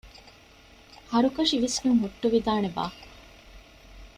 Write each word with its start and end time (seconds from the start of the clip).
ހަރުކަށި 1.11 1.55
ވިސްނުން 1.63 2.01
ހުއްޓުވިދާނެ 2.03 2.69
ބާ؟ 2.75 2.85